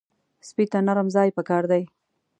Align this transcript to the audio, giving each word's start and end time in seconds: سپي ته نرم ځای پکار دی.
سپي 0.47 0.65
ته 0.71 0.79
نرم 0.87 1.07
ځای 1.15 1.29
پکار 1.37 1.63
دی. 1.71 1.83